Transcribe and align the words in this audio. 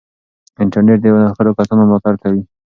انټرنیټ 0.63 0.99
د 1.01 1.05
نوښتګرو 1.13 1.57
کسانو 1.57 1.81
ملاتړ 1.89 2.13
کوي. 2.23 2.41